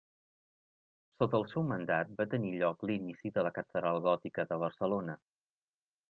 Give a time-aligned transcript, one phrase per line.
[1.17, 5.17] Sota el seu mandat va tenir lloc l'inici de la catedral gòtica de Barcelona.